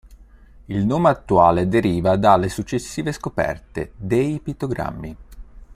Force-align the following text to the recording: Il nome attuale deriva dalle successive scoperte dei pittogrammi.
Il 0.65 0.83
nome 0.83 1.09
attuale 1.09 1.67
deriva 1.67 2.15
dalle 2.17 2.49
successive 2.49 3.11
scoperte 3.11 3.91
dei 3.95 4.39
pittogrammi. 4.39 5.15